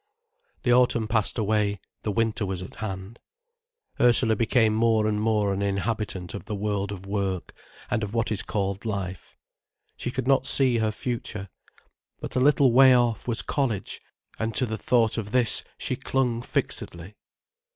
[0.63, 3.19] The autumn passed away, the winter was at hand.
[3.99, 7.53] Ursula became more and more an inhabitant of the world of work,
[7.91, 9.37] and of what is called life.
[9.97, 11.49] She could not see her future,
[12.19, 14.01] but a little way off, was college,
[14.39, 17.15] and to the thought of this she clung fixedly.